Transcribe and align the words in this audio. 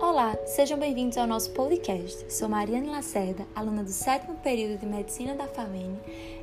Olá, 0.00 0.36
sejam 0.44 0.78
bem-vindos 0.78 1.16
ao 1.16 1.26
nosso 1.26 1.50
podcast. 1.52 2.32
Sou 2.32 2.48
Mariane 2.48 2.88
Lacerda, 2.88 3.46
aluna 3.54 3.82
do 3.84 3.90
sétimo 3.90 4.34
período 4.36 4.78
de 4.78 4.86
Medicina 4.86 5.34
da 5.34 5.46
FAMENE, 5.46 5.98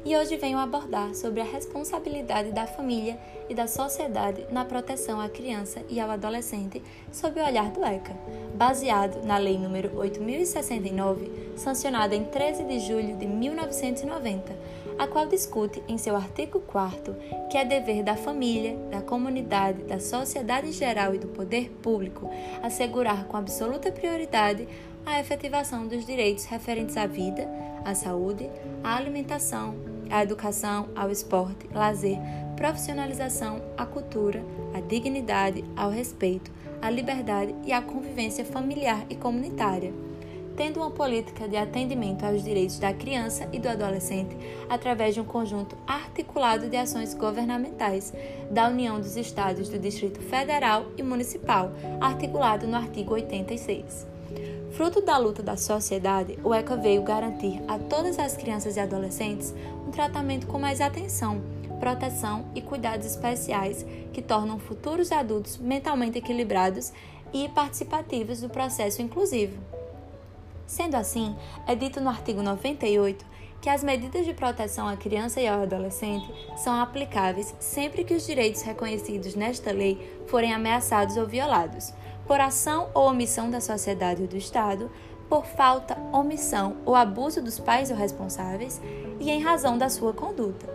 e 0.06 0.16
hoje 0.16 0.38
venho 0.38 0.58
abordar 0.58 1.14
sobre 1.14 1.42
a 1.42 1.44
responsabilidade 1.44 2.52
da 2.52 2.66
família 2.66 3.20
e 3.50 3.54
da 3.54 3.68
sociedade 3.68 4.46
na 4.52 4.64
proteção 4.64 5.20
à 5.20 5.28
criança 5.28 5.82
e 5.90 6.00
ao 6.00 6.10
adolescente 6.10 6.82
sob 7.12 7.40
o 7.40 7.46
olhar 7.46 7.70
do 7.72 7.84
ECA, 7.84 8.16
baseado 8.56 9.24
na 9.26 9.38
Lei 9.38 9.58
nº 9.58 9.96
8069, 9.96 11.54
sancionada 11.58 12.16
em 12.16 12.24
13 12.24 12.64
de 12.64 12.80
julho 12.80 13.18
de 13.18 13.28
1990, 13.28 14.56
a 14.98 15.08
qual 15.08 15.28
discute 15.28 15.82
em 15.88 15.98
seu 15.98 16.16
artigo 16.16 16.60
4 16.62 17.16
que 17.50 17.58
é 17.58 17.66
dever 17.66 18.04
da 18.04 18.16
família, 18.16 18.78
da 18.90 19.02
comunidade, 19.02 19.84
da 19.84 20.00
sociedade 20.00 20.68
em 20.68 20.72
geral 20.72 21.14
e 21.14 21.18
do 21.18 21.28
poder 21.28 21.70
público 21.82 22.30
assegurar 22.62 23.26
com 23.26 23.38
absoluta 23.38 23.92
prioridade 23.92 24.68
a 25.06 25.20
efetivação 25.20 25.88
dos 25.88 26.06
direitos 26.06 26.46
referentes 26.46 26.96
à 26.96 27.08
vida, 27.08 27.48
à 27.84 27.96
saúde, 27.96 28.50
à 28.84 28.96
alimentação, 28.96 29.76
à 30.10 30.24
educação, 30.24 30.90
ao 30.96 31.10
esporte, 31.10 31.68
lazer, 31.74 32.18
profissionalização, 32.56 33.62
à 33.78 33.86
cultura, 33.86 34.44
à 34.74 34.80
dignidade, 34.82 35.64
ao 35.76 35.90
respeito, 35.90 36.52
à 36.82 36.90
liberdade 36.90 37.56
e 37.66 37.72
à 37.72 37.82
convivência 37.82 38.46
familiar 38.46 39.06
e 39.10 39.16
comunitária 39.16 39.92
tendo 40.56 40.78
uma 40.78 40.92
política 40.92 41.48
de 41.48 41.58
atendimento 41.58 42.26
aos 42.26 42.44
direitos 42.44 42.80
da 42.80 42.94
criança 42.94 43.48
e 43.52 43.60
do 43.60 43.70
adolescente 43.70 44.36
através 44.70 45.14
de 45.14 45.22
um 45.22 45.26
conjunto 45.26 45.78
articulado 45.88 46.70
de 46.70 46.78
ações 46.78 47.14
governamentais 47.14 48.14
da 48.50 48.68
União 48.68 49.00
dos 49.00 49.18
Estados 49.18 49.70
do 49.70 49.80
Distrito 49.80 50.20
Federal 50.20 50.86
e 50.98 51.04
Municipal, 51.04 51.72
articulado 52.00 52.68
no 52.68 52.76
artigo 52.76 53.14
86. 53.14 54.08
Fruto 54.72 55.02
da 55.02 55.18
luta 55.18 55.44
da 55.44 55.58
sociedade, 55.58 56.40
o 56.44 56.54
ECA 56.54 56.78
veio 56.78 57.04
garantir 57.04 57.62
a 57.68 57.78
todas 57.78 58.18
as 58.18 58.38
crianças 58.38 58.78
e 58.78 58.80
adolescentes 58.80 59.54
um 59.86 59.92
tratamento 59.92 60.48
com 60.48 60.58
mais 60.58 60.80
atenção, 60.80 61.42
proteção 61.80 62.46
e 62.56 62.62
cuidados 62.62 63.06
especiais 63.06 63.86
que 64.14 64.22
tornam 64.22 64.60
futuros 64.60 65.12
adultos 65.12 65.58
mentalmente 65.58 66.18
equilibrados 66.18 66.94
e 67.34 67.50
participativos 67.50 68.42
do 68.42 68.50
processo 68.50 69.02
inclusivo. 69.02 69.81
Sendo 70.72 70.96
assim, 70.96 71.36
é 71.68 71.76
dito 71.76 72.00
no 72.00 72.10
artigo 72.10 72.42
98 72.42 73.26
que 73.60 73.70
as 73.70 73.84
medidas 73.84 74.26
de 74.26 74.34
proteção 74.34 74.88
à 74.88 74.96
criança 74.96 75.42
e 75.42 75.46
ao 75.46 75.64
adolescente 75.64 76.34
são 76.56 76.74
aplicáveis 76.74 77.54
sempre 77.60 78.06
que 78.06 78.14
os 78.14 78.26
direitos 78.26 78.62
reconhecidos 78.62 79.36
nesta 79.36 79.74
lei 79.74 80.18
forem 80.28 80.54
ameaçados 80.54 81.18
ou 81.18 81.28
violados, 81.28 81.94
por 82.26 82.40
ação 82.40 82.88
ou 82.94 83.10
omissão 83.10 83.50
da 83.50 83.60
sociedade 83.60 84.22
ou 84.22 84.30
do 84.30 84.38
Estado, 84.38 84.90
por 85.28 85.46
falta, 85.46 85.98
omissão 86.14 86.78
ou 86.86 86.96
abuso 86.96 87.42
dos 87.42 87.60
pais 87.60 87.92
ou 87.92 87.98
responsáveis 87.98 88.82
e 89.20 89.30
em 89.30 89.42
razão 89.42 89.78
da 89.78 89.90
sua 89.90 90.14
conduta. 90.14 90.70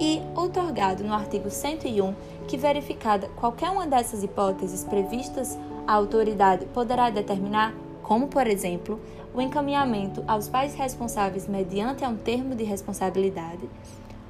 E 0.00 0.22
outorgado 0.34 1.04
no 1.04 1.12
artigo 1.12 1.50
101 1.50 2.14
que, 2.48 2.56
verificada 2.56 3.28
qualquer 3.36 3.68
uma 3.68 3.86
dessas 3.86 4.24
hipóteses 4.24 4.82
previstas, 4.82 5.58
a 5.86 5.92
autoridade 5.92 6.64
poderá 6.72 7.10
determinar 7.10 7.74
como, 8.06 8.28
por 8.28 8.46
exemplo, 8.46 9.00
o 9.36 9.40
encaminhamento 9.42 10.24
aos 10.26 10.48
pais 10.48 10.74
responsáveis 10.74 11.46
mediante 11.46 12.02
um 12.06 12.16
termo 12.16 12.54
de 12.54 12.64
responsabilidade, 12.64 13.68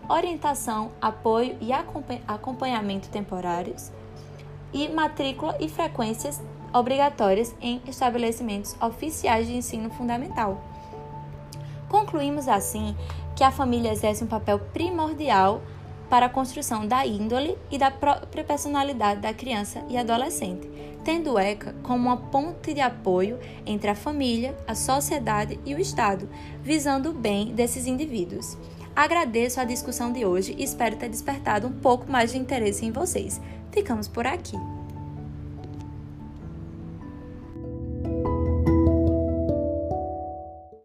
orientação, 0.09 0.91
apoio 1.01 1.57
e 1.61 1.71
acompanhamento 2.27 3.09
temporários, 3.09 3.93
e 4.73 4.89
matrícula 4.89 5.57
e 5.61 5.69
frequências 5.69 6.43
obrigatórias 6.75 7.55
em 7.61 7.81
estabelecimentos 7.87 8.77
oficiais 8.83 9.47
de 9.47 9.57
ensino 9.57 9.91
fundamental. 9.91 10.61
Concluímos 11.89 12.49
assim 12.49 12.97
que 13.37 13.45
a 13.45 13.53
família 13.53 13.93
exerce 13.93 14.25
um 14.25 14.27
papel 14.27 14.59
primordial 14.59 15.63
para 16.09 16.27
a 16.27 16.31
construção 16.31 16.87
da 16.87 17.07
índole 17.07 17.57
e 17.71 17.79
da 17.79 17.91
própria 17.91 18.45
personalidade 18.45 19.21
da 19.21 19.35
criança 19.35 19.83
e 19.89 19.97
adolescente, 19.97 20.69
tendo 21.05 21.33
o 21.33 21.39
ECA 21.39 21.75
como 21.83 22.09
uma 22.09 22.17
ponte 22.17 22.73
de 22.73 22.81
apoio 22.81 23.39
entre 23.65 23.91
a 23.91 23.95
família, 23.95 24.57
a 24.67 24.75
sociedade 24.75 25.59
e 25.65 25.75
o 25.75 25.81
Estado, 25.81 26.29
visando 26.63 27.11
o 27.11 27.15
bem 27.15 27.55
desses 27.55 27.87
indivíduos. 27.87 28.57
Agradeço 28.95 29.61
a 29.61 29.65
discussão 29.65 30.11
de 30.11 30.25
hoje 30.25 30.55
e 30.57 30.65
espero 30.65 30.97
ter 30.97 31.09
despertado 31.09 31.67
um 31.67 31.73
pouco 31.73 32.11
mais 32.11 32.33
de 32.33 32.39
interesse 32.39 32.85
em 32.85 32.91
vocês. 32.91 33.41
Ficamos 33.71 34.09
por 34.09 34.27
aqui. 34.27 34.57